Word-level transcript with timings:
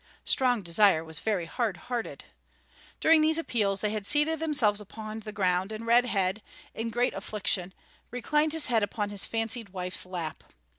Strong 0.25 0.63
Desire 0.63 1.03
was 1.03 1.19
very 1.19 1.45
hard 1.45 1.77
hearted. 1.77 2.25
During 2.99 3.21
these 3.21 3.37
appeals 3.37 3.81
they 3.81 3.91
had 3.91 4.07
seated 4.07 4.39
themselves 4.39 4.81
upon 4.81 5.19
the 5.19 5.31
ground, 5.31 5.71
and 5.71 5.85
Red 5.85 6.05
Head, 6.05 6.41
in 6.73 6.89
great 6.89 7.13
affliction, 7.13 7.71
reclined 8.09 8.53
his 8.53 8.65
head 8.65 8.81
upon 8.81 9.11
his 9.11 9.25
fancied 9.25 9.69
wife's 9.69 10.03
lap. 10.07 10.43